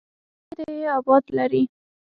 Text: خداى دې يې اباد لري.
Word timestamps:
خداى 0.49 0.63
دې 0.67 0.75
يې 0.81 0.87
اباد 0.97 1.23
لري. 1.37 1.63